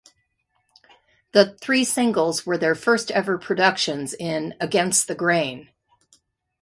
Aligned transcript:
The 1.31 1.55
three 1.61 1.83
singles 1.83 2.43
were 2.43 2.57
their 2.57 2.73
first 2.73 3.11
ever 3.11 3.37
productions 3.37 4.15
in 4.15 4.55
Against 4.59 5.07
the 5.07 5.13
Grain. 5.13 5.69